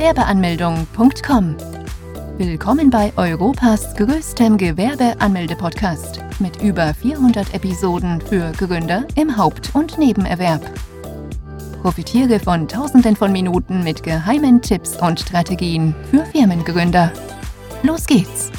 [0.00, 1.56] Gewerbeanmeldung.com.
[2.38, 10.62] Willkommen bei Europas größtem Gewerbeanmelde-Podcast mit über 400 Episoden für Gründer im Haupt- und Nebenerwerb.
[11.82, 17.12] Profitiere von Tausenden von Minuten mit geheimen Tipps und Strategien für Firmengründer.
[17.82, 18.50] Los geht's!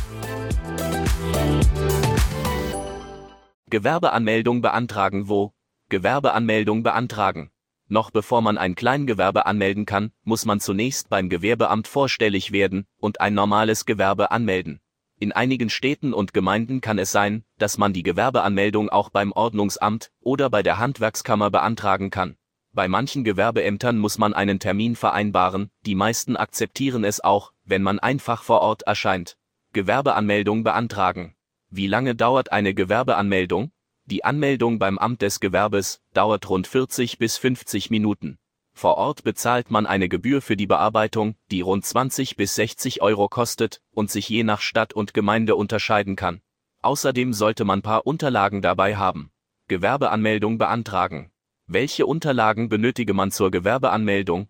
[3.72, 5.54] Gewerbeanmeldung beantragen wo?
[5.90, 7.50] Gewerbeanmeldung beantragen.
[7.92, 13.20] Noch bevor man ein Kleingewerbe anmelden kann, muss man zunächst beim Gewerbeamt vorstellig werden und
[13.20, 14.80] ein normales Gewerbe anmelden.
[15.20, 20.10] In einigen Städten und Gemeinden kann es sein, dass man die Gewerbeanmeldung auch beim Ordnungsamt
[20.22, 22.38] oder bei der Handwerkskammer beantragen kann.
[22.72, 28.00] Bei manchen Gewerbeämtern muss man einen Termin vereinbaren, die meisten akzeptieren es auch, wenn man
[28.00, 29.36] einfach vor Ort erscheint.
[29.74, 31.36] Gewerbeanmeldung beantragen.
[31.70, 33.74] Wie lange dauert eine Gewerbeanmeldung?
[34.12, 38.40] Die Anmeldung beim Amt des Gewerbes dauert rund 40 bis 50 Minuten.
[38.74, 43.30] Vor Ort bezahlt man eine Gebühr für die Bearbeitung, die rund 20 bis 60 Euro
[43.30, 46.42] kostet und sich je nach Stadt und Gemeinde unterscheiden kann.
[46.82, 49.32] Außerdem sollte man paar Unterlagen dabei haben.
[49.70, 51.32] Gewerbeanmeldung beantragen.
[51.68, 54.50] Welche Unterlagen benötige man zur Gewerbeanmeldung?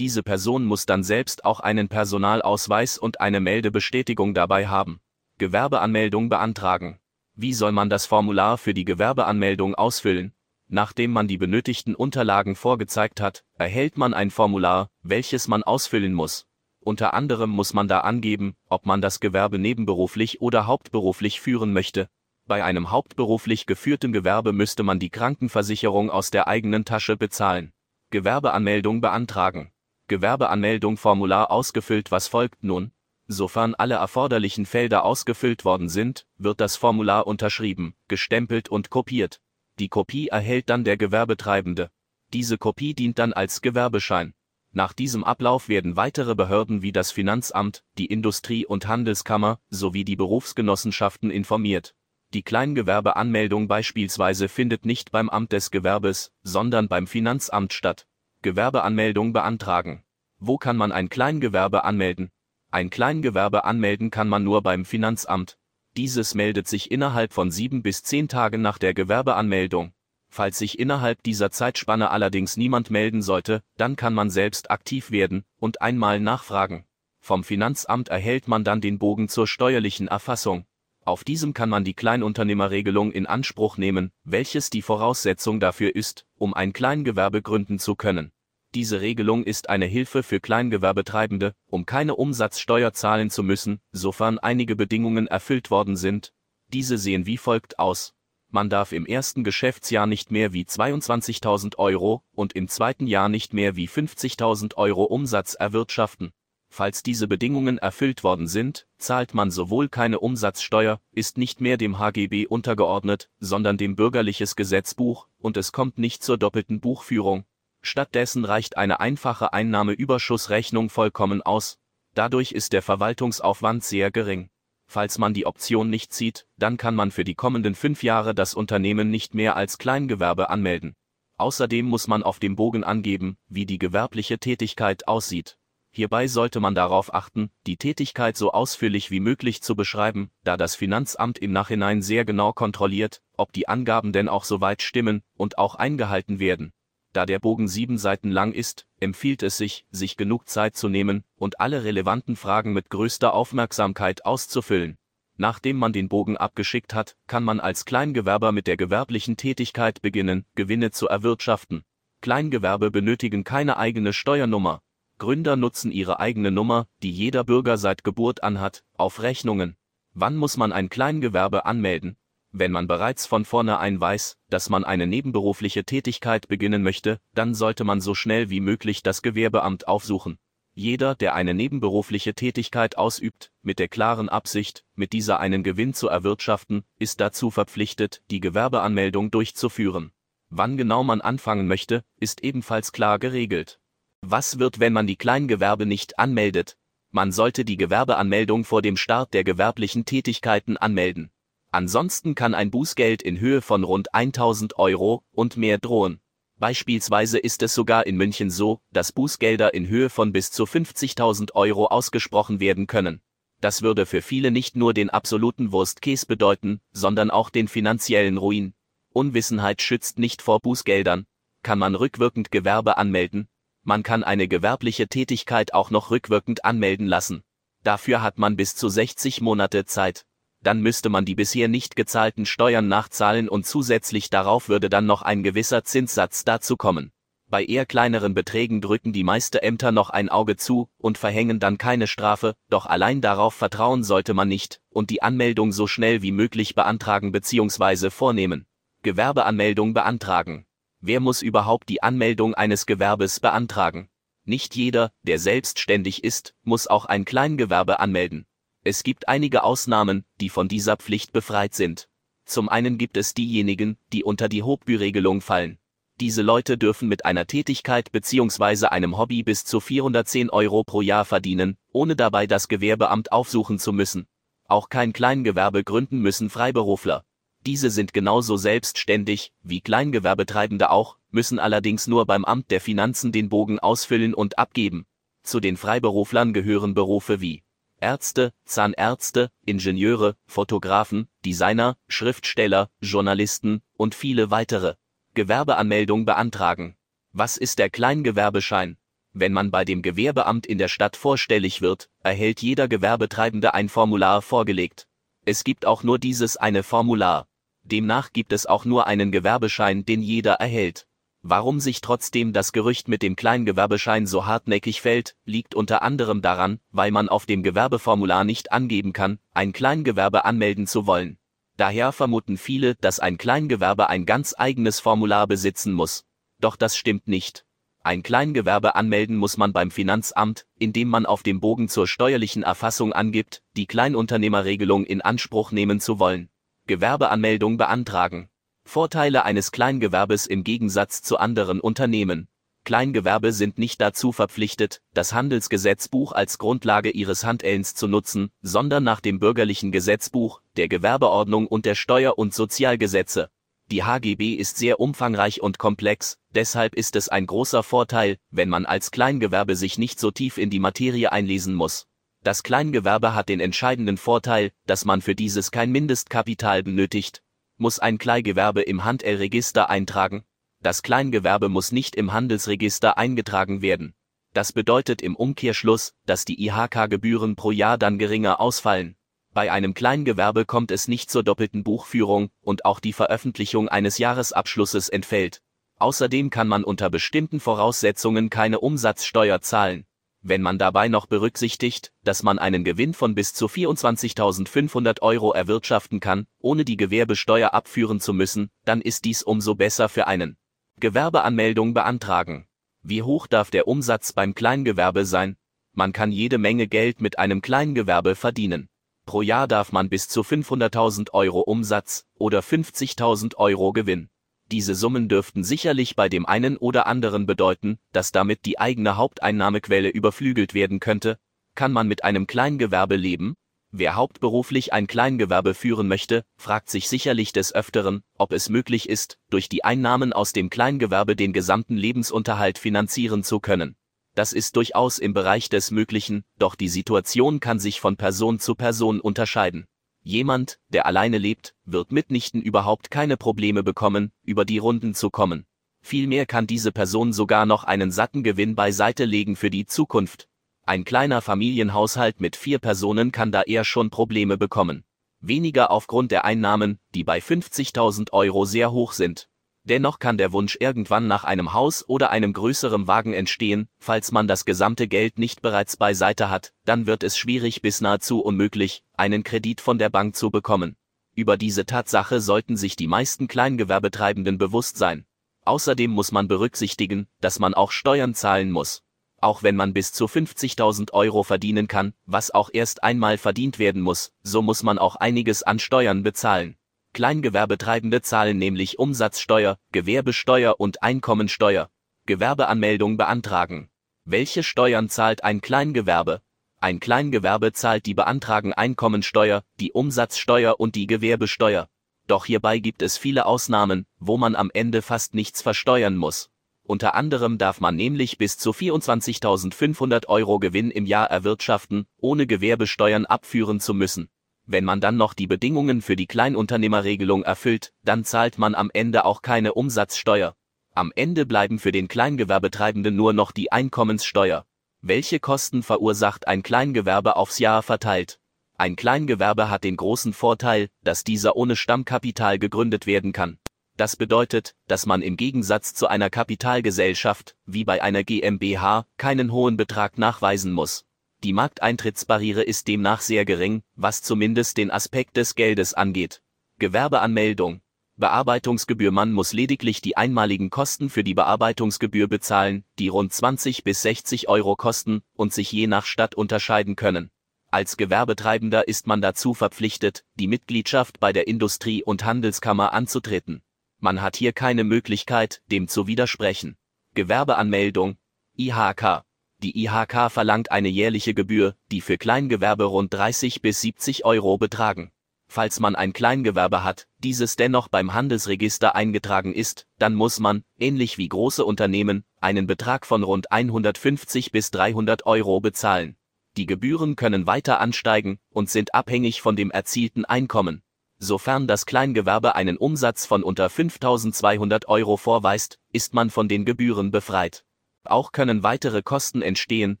[0.00, 5.00] Diese Person muss dann selbst auch einen Personalausweis und eine Meldebestätigung dabei haben.
[5.38, 6.98] Gewerbeanmeldung beantragen.
[7.36, 10.32] Wie soll man das Formular für die Gewerbeanmeldung ausfüllen?
[10.66, 16.46] Nachdem man die benötigten Unterlagen vorgezeigt hat, erhält man ein Formular, welches man ausfüllen muss.
[16.80, 22.08] Unter anderem muss man da angeben, ob man das Gewerbe nebenberuflich oder hauptberuflich führen möchte.
[22.46, 27.72] Bei einem hauptberuflich geführten Gewerbe müsste man die Krankenversicherung aus der eigenen Tasche bezahlen.
[28.10, 29.70] Gewerbeanmeldung beantragen.
[30.08, 32.10] Gewerbeanmeldung Formular ausgefüllt.
[32.10, 32.92] Was folgt nun?
[33.26, 39.40] Sofern alle erforderlichen Felder ausgefüllt worden sind, wird das Formular unterschrieben, gestempelt und kopiert.
[39.78, 41.90] Die Kopie erhält dann der Gewerbetreibende.
[42.32, 44.34] Diese Kopie dient dann als Gewerbeschein.
[44.72, 50.16] Nach diesem Ablauf werden weitere Behörden wie das Finanzamt, die Industrie- und Handelskammer sowie die
[50.16, 51.94] Berufsgenossenschaften informiert.
[52.34, 58.08] Die Kleingewerbeanmeldung beispielsweise findet nicht beim Amt des Gewerbes, sondern beim Finanzamt statt.
[58.44, 60.04] Gewerbeanmeldung beantragen.
[60.38, 62.30] Wo kann man ein Kleingewerbe anmelden?
[62.70, 65.56] Ein Kleingewerbe anmelden kann man nur beim Finanzamt.
[65.96, 69.94] Dieses meldet sich innerhalb von sieben bis zehn Tagen nach der Gewerbeanmeldung.
[70.28, 75.46] Falls sich innerhalb dieser Zeitspanne allerdings niemand melden sollte, dann kann man selbst aktiv werden
[75.58, 76.84] und einmal nachfragen.
[77.20, 80.66] Vom Finanzamt erhält man dann den Bogen zur steuerlichen Erfassung.
[81.04, 86.54] Auf diesem kann man die Kleinunternehmerregelung in Anspruch nehmen, welches die Voraussetzung dafür ist, um
[86.54, 88.32] ein Kleingewerbe gründen zu können.
[88.74, 94.76] Diese Regelung ist eine Hilfe für Kleingewerbetreibende, um keine Umsatzsteuer zahlen zu müssen, sofern einige
[94.76, 96.32] Bedingungen erfüllt worden sind.
[96.72, 98.14] Diese sehen wie folgt aus
[98.54, 103.52] man darf im ersten Geschäftsjahr nicht mehr wie 22.000 Euro und im zweiten Jahr nicht
[103.52, 106.32] mehr wie 50.000 Euro Umsatz erwirtschaften.
[106.76, 112.00] Falls diese Bedingungen erfüllt worden sind, zahlt man sowohl keine Umsatzsteuer, ist nicht mehr dem
[112.00, 117.44] HGB untergeordnet, sondern dem bürgerliches Gesetzbuch, und es kommt nicht zur doppelten Buchführung.
[117.80, 121.78] Stattdessen reicht eine einfache Einnahmeüberschussrechnung vollkommen aus.
[122.12, 124.50] Dadurch ist der Verwaltungsaufwand sehr gering.
[124.88, 128.52] Falls man die Option nicht zieht, dann kann man für die kommenden fünf Jahre das
[128.52, 130.96] Unternehmen nicht mehr als Kleingewerbe anmelden.
[131.36, 135.56] Außerdem muss man auf dem Bogen angeben, wie die gewerbliche Tätigkeit aussieht.
[135.96, 140.74] Hierbei sollte man darauf achten, die Tätigkeit so ausführlich wie möglich zu beschreiben, da das
[140.74, 145.76] Finanzamt im Nachhinein sehr genau kontrolliert, ob die Angaben denn auch soweit stimmen und auch
[145.76, 146.72] eingehalten werden.
[147.12, 151.22] Da der Bogen sieben Seiten lang ist, empfiehlt es sich, sich genug Zeit zu nehmen
[151.36, 154.98] und alle relevanten Fragen mit größter Aufmerksamkeit auszufüllen.
[155.36, 160.44] Nachdem man den Bogen abgeschickt hat, kann man als Kleingewerber mit der gewerblichen Tätigkeit beginnen,
[160.56, 161.84] Gewinne zu erwirtschaften.
[162.20, 164.80] Kleingewerbe benötigen keine eigene Steuernummer.
[165.18, 169.76] Gründer nutzen ihre eigene Nummer, die jeder Bürger seit Geburt an hat, auf Rechnungen.
[170.12, 172.16] Wann muss man ein Kleingewerbe anmelden?
[172.50, 177.82] Wenn man bereits von vornherein weiß, dass man eine nebenberufliche Tätigkeit beginnen möchte, dann sollte
[177.82, 180.38] man so schnell wie möglich das Gewerbeamt aufsuchen.
[180.72, 186.08] Jeder, der eine nebenberufliche Tätigkeit ausübt, mit der klaren Absicht, mit dieser einen Gewinn zu
[186.08, 190.12] erwirtschaften, ist dazu verpflichtet, die Gewerbeanmeldung durchzuführen.
[190.48, 193.80] Wann genau man anfangen möchte, ist ebenfalls klar geregelt.
[194.26, 196.78] Was wird, wenn man die Kleingewerbe nicht anmeldet?
[197.10, 201.30] Man sollte die Gewerbeanmeldung vor dem Start der gewerblichen Tätigkeiten anmelden.
[201.70, 206.22] Ansonsten kann ein Bußgeld in Höhe von rund 1000 Euro und mehr drohen.
[206.56, 211.52] Beispielsweise ist es sogar in München so, dass Bußgelder in Höhe von bis zu 50.000
[211.52, 213.20] Euro ausgesprochen werden können.
[213.60, 218.72] Das würde für viele nicht nur den absoluten Wurstkäse bedeuten, sondern auch den finanziellen Ruin.
[219.10, 221.26] Unwissenheit schützt nicht vor Bußgeldern.
[221.62, 223.48] Kann man rückwirkend Gewerbe anmelden,
[223.84, 227.42] man kann eine gewerbliche Tätigkeit auch noch rückwirkend anmelden lassen.
[227.82, 230.24] Dafür hat man bis zu 60 Monate Zeit.
[230.62, 235.20] Dann müsste man die bisher nicht gezahlten Steuern nachzahlen und zusätzlich darauf würde dann noch
[235.20, 237.12] ein gewisser Zinssatz dazu kommen.
[237.50, 241.76] Bei eher kleineren Beträgen drücken die meiste Ämter noch ein Auge zu und verhängen dann
[241.76, 246.32] keine Strafe, doch allein darauf vertrauen sollte man nicht und die Anmeldung so schnell wie
[246.32, 248.08] möglich beantragen bzw.
[248.08, 248.66] vornehmen.
[249.02, 250.64] Gewerbeanmeldung beantragen.
[251.06, 254.08] Wer muss überhaupt die Anmeldung eines Gewerbes beantragen?
[254.46, 258.46] Nicht jeder, der selbstständig ist, muss auch ein Kleingewerbe anmelden.
[258.84, 262.08] Es gibt einige Ausnahmen, die von dieser Pflicht befreit sind.
[262.46, 265.76] Zum einen gibt es diejenigen, die unter die Hochbü-Regelung fallen.
[266.20, 268.86] Diese Leute dürfen mit einer Tätigkeit bzw.
[268.86, 273.92] einem Hobby bis zu 410 Euro pro Jahr verdienen, ohne dabei das Gewerbeamt aufsuchen zu
[273.92, 274.26] müssen.
[274.68, 277.26] Auch kein Kleingewerbe gründen müssen Freiberufler.
[277.66, 283.48] Diese sind genauso selbstständig wie Kleingewerbetreibende auch, müssen allerdings nur beim Amt der Finanzen den
[283.48, 285.06] Bogen ausfüllen und abgeben.
[285.42, 287.62] Zu den Freiberuflern gehören Berufe wie
[288.00, 294.96] Ärzte, Zahnärzte, Ingenieure, Fotografen, Designer, Schriftsteller, Journalisten und viele weitere.
[295.32, 296.96] Gewerbeanmeldung beantragen.
[297.32, 298.98] Was ist der Kleingewerbeschein?
[299.32, 304.42] Wenn man bei dem Gewerbeamt in der Stadt vorstellig wird, erhält jeder Gewerbetreibende ein Formular
[304.42, 305.08] vorgelegt.
[305.44, 307.48] Es gibt auch nur dieses eine Formular.
[307.84, 311.06] Demnach gibt es auch nur einen Gewerbeschein, den jeder erhält.
[311.42, 316.80] Warum sich trotzdem das Gerücht mit dem Kleingewerbeschein so hartnäckig fällt, liegt unter anderem daran,
[316.90, 321.36] weil man auf dem Gewerbeformular nicht angeben kann, ein Kleingewerbe anmelden zu wollen.
[321.76, 326.24] Daher vermuten viele, dass ein Kleingewerbe ein ganz eigenes Formular besitzen muss.
[326.60, 327.66] Doch das stimmt nicht.
[328.02, 333.12] Ein Kleingewerbe anmelden muss man beim Finanzamt, indem man auf dem Bogen zur steuerlichen Erfassung
[333.12, 336.48] angibt, die Kleinunternehmerregelung in Anspruch nehmen zu wollen.
[336.86, 338.50] Gewerbeanmeldung beantragen.
[338.84, 342.46] Vorteile eines Kleingewerbes im Gegensatz zu anderen Unternehmen.
[342.84, 349.20] Kleingewerbe sind nicht dazu verpflichtet, das Handelsgesetzbuch als Grundlage ihres Handelns zu nutzen, sondern nach
[349.20, 353.48] dem bürgerlichen Gesetzbuch, der Gewerbeordnung und der Steuer- und Sozialgesetze.
[353.90, 358.84] Die HGB ist sehr umfangreich und komplex, deshalb ist es ein großer Vorteil, wenn man
[358.84, 362.06] als Kleingewerbe sich nicht so tief in die Materie einlesen muss.
[362.44, 367.42] Das Kleingewerbe hat den entscheidenden Vorteil, dass man für dieses kein Mindestkapital benötigt.
[367.78, 370.44] Muss ein Kleingewerbe im Handelregister eintragen?
[370.82, 374.12] Das Kleingewerbe muss nicht im Handelsregister eingetragen werden.
[374.52, 379.16] Das bedeutet im Umkehrschluss, dass die IHK-Gebühren pro Jahr dann geringer ausfallen.
[379.54, 385.08] Bei einem Kleingewerbe kommt es nicht zur doppelten Buchführung und auch die Veröffentlichung eines Jahresabschlusses
[385.08, 385.62] entfällt.
[385.98, 390.04] Außerdem kann man unter bestimmten Voraussetzungen keine Umsatzsteuer zahlen.
[390.46, 396.20] Wenn man dabei noch berücksichtigt, dass man einen Gewinn von bis zu 24.500 Euro erwirtschaften
[396.20, 400.58] kann, ohne die Gewerbesteuer abführen zu müssen, dann ist dies umso besser für einen.
[401.00, 402.66] Gewerbeanmeldung beantragen.
[403.02, 405.56] Wie hoch darf der Umsatz beim Kleingewerbe sein?
[405.94, 408.90] Man kann jede Menge Geld mit einem Kleingewerbe verdienen.
[409.24, 414.28] Pro Jahr darf man bis zu 500.000 Euro Umsatz oder 50.000 Euro Gewinn.
[414.70, 420.08] Diese Summen dürften sicherlich bei dem einen oder anderen bedeuten, dass damit die eigene Haupteinnahmequelle
[420.08, 421.38] überflügelt werden könnte.
[421.74, 423.54] Kann man mit einem Kleingewerbe leben?
[423.96, 429.38] Wer hauptberuflich ein Kleingewerbe führen möchte, fragt sich sicherlich des Öfteren, ob es möglich ist,
[429.50, 433.94] durch die Einnahmen aus dem Kleingewerbe den gesamten Lebensunterhalt finanzieren zu können.
[434.34, 438.74] Das ist durchaus im Bereich des Möglichen, doch die Situation kann sich von Person zu
[438.74, 439.86] Person unterscheiden.
[440.26, 445.66] Jemand, der alleine lebt, wird mitnichten überhaupt keine Probleme bekommen, über die Runden zu kommen.
[446.00, 450.48] Vielmehr kann diese Person sogar noch einen satten Gewinn beiseite legen für die Zukunft.
[450.86, 455.04] Ein kleiner Familienhaushalt mit vier Personen kann da eher schon Probleme bekommen.
[455.40, 459.50] Weniger aufgrund der Einnahmen, die bei 50.000 Euro sehr hoch sind.
[459.86, 464.48] Dennoch kann der Wunsch irgendwann nach einem Haus oder einem größeren Wagen entstehen, falls man
[464.48, 469.44] das gesamte Geld nicht bereits beiseite hat, dann wird es schwierig bis nahezu unmöglich, einen
[469.44, 470.96] Kredit von der Bank zu bekommen.
[471.34, 475.26] Über diese Tatsache sollten sich die meisten Kleingewerbetreibenden bewusst sein.
[475.66, 479.02] Außerdem muss man berücksichtigen, dass man auch Steuern zahlen muss.
[479.38, 484.00] Auch wenn man bis zu 50.000 Euro verdienen kann, was auch erst einmal verdient werden
[484.00, 486.76] muss, so muss man auch einiges an Steuern bezahlen.
[487.14, 491.88] Kleingewerbetreibende zahlen nämlich Umsatzsteuer, Gewerbesteuer und Einkommensteuer.
[492.26, 493.88] Gewerbeanmeldung beantragen.
[494.24, 496.42] Welche Steuern zahlt ein Kleingewerbe?
[496.80, 501.88] Ein Kleingewerbe zahlt die beantragen Einkommensteuer, die Umsatzsteuer und die Gewerbesteuer.
[502.26, 506.50] Doch hierbei gibt es viele Ausnahmen, wo man am Ende fast nichts versteuern muss.
[506.82, 513.24] Unter anderem darf man nämlich bis zu 24.500 Euro Gewinn im Jahr erwirtschaften, ohne Gewerbesteuern
[513.24, 514.28] abführen zu müssen.
[514.66, 519.24] Wenn man dann noch die Bedingungen für die Kleinunternehmerregelung erfüllt, dann zahlt man am Ende
[519.24, 520.56] auch keine Umsatzsteuer.
[520.94, 524.64] Am Ende bleiben für den Kleingewerbetreibenden nur noch die Einkommenssteuer.
[525.02, 528.40] Welche Kosten verursacht ein Kleingewerbe aufs Jahr verteilt?
[528.78, 533.58] Ein Kleingewerbe hat den großen Vorteil, dass dieser ohne Stammkapital gegründet werden kann.
[533.96, 539.76] Das bedeutet, dass man im Gegensatz zu einer Kapitalgesellschaft, wie bei einer GmbH, keinen hohen
[539.76, 541.04] Betrag nachweisen muss.
[541.44, 546.40] Die Markteintrittsbarriere ist demnach sehr gering, was zumindest den Aspekt des Geldes angeht.
[546.78, 547.82] Gewerbeanmeldung.
[548.16, 554.00] Bearbeitungsgebühr Man muss lediglich die einmaligen Kosten für die Bearbeitungsgebühr bezahlen, die rund 20 bis
[554.00, 557.30] 60 Euro kosten und sich je nach Stadt unterscheiden können.
[557.70, 563.62] Als Gewerbetreibender ist man dazu verpflichtet, die Mitgliedschaft bei der Industrie- und Handelskammer anzutreten.
[563.98, 566.78] Man hat hier keine Möglichkeit, dem zu widersprechen.
[567.12, 568.16] Gewerbeanmeldung
[568.56, 569.24] IHK
[569.62, 575.10] die IHK verlangt eine jährliche Gebühr, die für Kleingewerbe rund 30 bis 70 Euro betragen.
[575.48, 581.16] Falls man ein Kleingewerbe hat, dieses dennoch beim Handelsregister eingetragen ist, dann muss man, ähnlich
[581.16, 586.16] wie große Unternehmen, einen Betrag von rund 150 bis 300 Euro bezahlen.
[586.56, 590.82] Die Gebühren können weiter ansteigen und sind abhängig von dem erzielten Einkommen.
[591.18, 597.10] Sofern das Kleingewerbe einen Umsatz von unter 5200 Euro vorweist, ist man von den Gebühren
[597.10, 597.64] befreit.
[598.04, 599.98] Auch können weitere Kosten entstehen,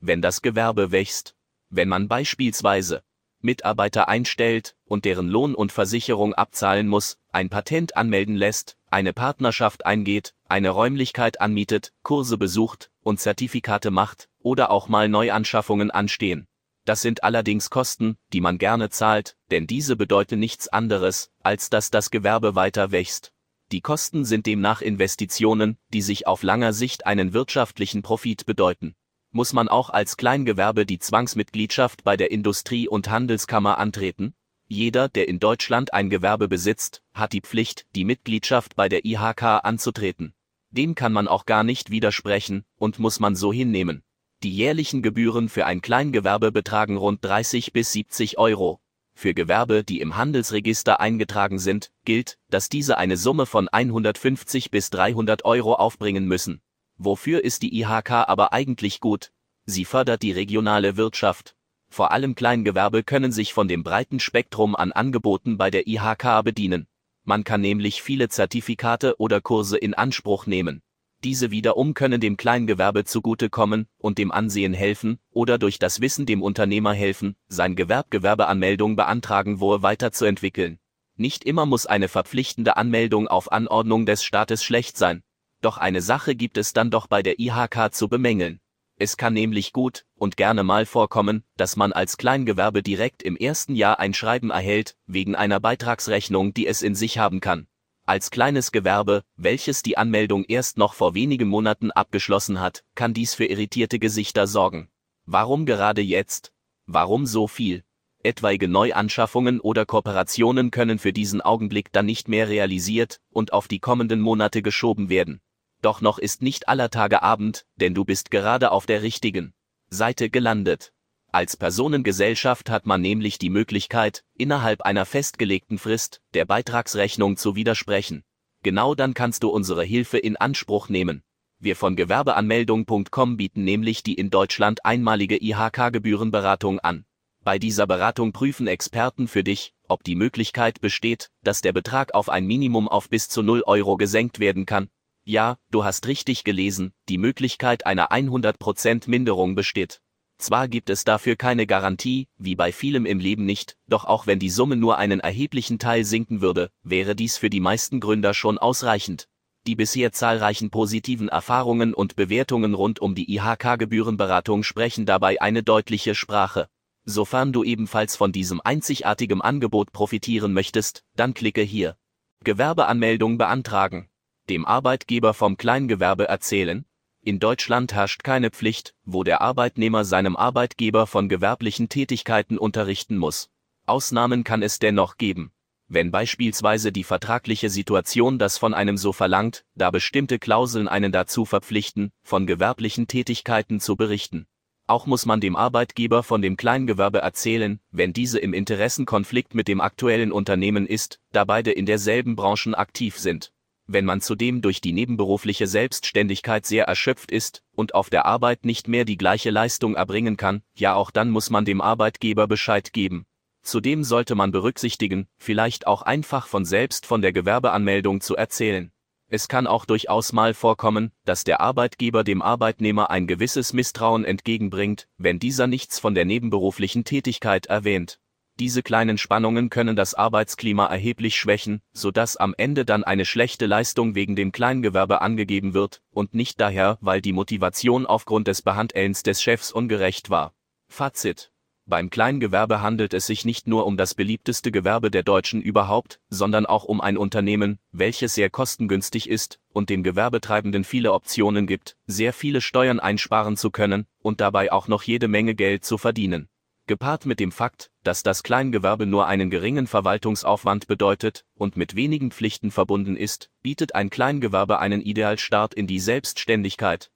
[0.00, 1.34] wenn das Gewerbe wächst.
[1.70, 3.02] Wenn man beispielsweise
[3.40, 9.84] Mitarbeiter einstellt und deren Lohn und Versicherung abzahlen muss, ein Patent anmelden lässt, eine Partnerschaft
[9.84, 16.46] eingeht, eine Räumlichkeit anmietet, Kurse besucht und Zertifikate macht oder auch mal Neuanschaffungen anstehen.
[16.86, 21.90] Das sind allerdings Kosten, die man gerne zahlt, denn diese bedeuten nichts anderes, als dass
[21.90, 23.33] das Gewerbe weiter wächst.
[23.74, 28.94] Die Kosten sind demnach Investitionen, die sich auf langer Sicht einen wirtschaftlichen Profit bedeuten.
[29.32, 34.34] Muss man auch als Kleingewerbe die Zwangsmitgliedschaft bei der Industrie- und Handelskammer antreten?
[34.68, 39.42] Jeder, der in Deutschland ein Gewerbe besitzt, hat die Pflicht, die Mitgliedschaft bei der IHK
[39.64, 40.34] anzutreten.
[40.70, 44.04] Dem kann man auch gar nicht widersprechen und muss man so hinnehmen.
[44.44, 48.80] Die jährlichen Gebühren für ein Kleingewerbe betragen rund 30 bis 70 Euro.
[49.14, 54.90] Für Gewerbe, die im Handelsregister eingetragen sind, gilt, dass diese eine Summe von 150 bis
[54.90, 56.60] 300 Euro aufbringen müssen.
[56.98, 59.32] Wofür ist die IHK aber eigentlich gut?
[59.66, 61.56] Sie fördert die regionale Wirtschaft.
[61.88, 66.86] Vor allem Kleingewerbe können sich von dem breiten Spektrum an Angeboten bei der IHK bedienen.
[67.22, 70.82] Man kann nämlich viele Zertifikate oder Kurse in Anspruch nehmen.
[71.24, 76.42] Diese wiederum können dem Kleingewerbe zugutekommen und dem Ansehen helfen oder durch das Wissen dem
[76.42, 80.78] Unternehmer helfen, sein Gewerbgewerbeanmeldung beantragen wo weiterzuentwickeln.
[81.16, 85.22] Nicht immer muss eine verpflichtende Anmeldung auf Anordnung des Staates schlecht sein.
[85.62, 88.60] Doch eine Sache gibt es dann doch bei der IHK zu bemängeln.
[88.96, 93.74] Es kann nämlich gut und gerne mal vorkommen, dass man als Kleingewerbe direkt im ersten
[93.74, 97.66] Jahr ein Schreiben erhält, wegen einer Beitragsrechnung, die es in sich haben kann.
[98.06, 103.34] Als kleines Gewerbe, welches die Anmeldung erst noch vor wenigen Monaten abgeschlossen hat, kann dies
[103.34, 104.90] für irritierte Gesichter sorgen.
[105.24, 106.52] Warum gerade jetzt?
[106.86, 107.82] Warum so viel?
[108.22, 113.80] Etwaige Neuanschaffungen oder Kooperationen können für diesen Augenblick dann nicht mehr realisiert und auf die
[113.80, 115.40] kommenden Monate geschoben werden.
[115.80, 119.52] Doch noch ist nicht aller Tage Abend, denn du bist gerade auf der richtigen
[119.90, 120.93] Seite gelandet.
[121.34, 128.22] Als Personengesellschaft hat man nämlich die Möglichkeit, innerhalb einer festgelegten Frist der Beitragsrechnung zu widersprechen.
[128.62, 131.24] Genau dann kannst du unsere Hilfe in Anspruch nehmen.
[131.58, 137.04] Wir von Gewerbeanmeldung.com bieten nämlich die in Deutschland einmalige IHK-Gebührenberatung an.
[137.42, 142.28] Bei dieser Beratung prüfen Experten für dich, ob die Möglichkeit besteht, dass der Betrag auf
[142.28, 144.88] ein Minimum auf bis zu 0 Euro gesenkt werden kann.
[145.24, 150.00] Ja, du hast richtig gelesen, die Möglichkeit einer 100% Minderung besteht.
[150.38, 154.38] Zwar gibt es dafür keine Garantie, wie bei vielem im Leben nicht, doch auch wenn
[154.38, 158.58] die Summe nur einen erheblichen Teil sinken würde, wäre dies für die meisten Gründer schon
[158.58, 159.28] ausreichend.
[159.66, 166.14] Die bisher zahlreichen positiven Erfahrungen und Bewertungen rund um die IHK-Gebührenberatung sprechen dabei eine deutliche
[166.14, 166.68] Sprache.
[167.06, 171.96] Sofern du ebenfalls von diesem einzigartigen Angebot profitieren möchtest, dann klicke hier.
[172.42, 174.08] Gewerbeanmeldung beantragen.
[174.50, 176.84] Dem Arbeitgeber vom Kleingewerbe erzählen,
[177.24, 183.48] in Deutschland herrscht keine Pflicht, wo der Arbeitnehmer seinem Arbeitgeber von gewerblichen Tätigkeiten unterrichten muss.
[183.86, 185.50] Ausnahmen kann es dennoch geben.
[185.88, 191.44] Wenn beispielsweise die vertragliche Situation das von einem so verlangt, da bestimmte Klauseln einen dazu
[191.46, 194.46] verpflichten, von gewerblichen Tätigkeiten zu berichten.
[194.86, 199.80] Auch muss man dem Arbeitgeber von dem Kleingewerbe erzählen, wenn diese im Interessenkonflikt mit dem
[199.80, 203.53] aktuellen Unternehmen ist, da beide in derselben Branchen aktiv sind.
[203.86, 208.88] Wenn man zudem durch die nebenberufliche Selbstständigkeit sehr erschöpft ist und auf der Arbeit nicht
[208.88, 213.26] mehr die gleiche Leistung erbringen kann, ja auch dann muss man dem Arbeitgeber Bescheid geben.
[213.62, 218.90] Zudem sollte man berücksichtigen, vielleicht auch einfach von selbst von der Gewerbeanmeldung zu erzählen.
[219.28, 225.08] Es kann auch durchaus mal vorkommen, dass der Arbeitgeber dem Arbeitnehmer ein gewisses Misstrauen entgegenbringt,
[225.18, 228.20] wenn dieser nichts von der nebenberuflichen Tätigkeit erwähnt.
[228.60, 233.66] Diese kleinen Spannungen können das Arbeitsklima erheblich schwächen, so dass am Ende dann eine schlechte
[233.66, 239.24] Leistung wegen dem Kleingewerbe angegeben wird und nicht daher, weil die Motivation aufgrund des Behandelns
[239.24, 240.54] des Chefs ungerecht war.
[240.88, 241.50] Fazit
[241.86, 246.64] beim Kleingewerbe handelt es sich nicht nur um das beliebteste Gewerbe der Deutschen überhaupt, sondern
[246.64, 252.32] auch um ein Unternehmen, welches sehr kostengünstig ist und dem Gewerbetreibenden viele Optionen gibt, sehr
[252.32, 256.48] viele Steuern einsparen zu können und dabei auch noch jede Menge Geld zu verdienen.
[256.86, 262.30] Gepaart mit dem Fakt, dass das Kleingewerbe nur einen geringen Verwaltungsaufwand bedeutet und mit wenigen
[262.30, 267.10] Pflichten verbunden ist, bietet ein Kleingewerbe einen Idealstart in die Selbstständigkeit.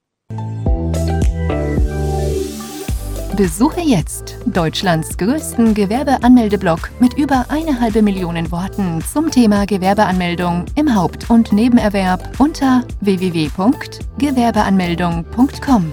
[3.36, 10.94] Besuche jetzt Deutschlands größten Gewerbeanmeldeblock mit über eine halbe Million Worten zum Thema Gewerbeanmeldung im
[10.94, 15.92] Haupt- und Nebenerwerb unter www.gewerbeanmeldung.com.